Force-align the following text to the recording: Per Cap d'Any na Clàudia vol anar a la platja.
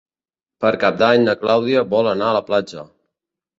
Per 0.63 0.71
Cap 0.83 0.97
d'Any 1.01 1.27
na 1.27 1.37
Clàudia 1.43 1.85
vol 1.93 2.11
anar 2.15 2.33
a 2.33 2.39
la 2.41 2.45
platja. 2.51 2.89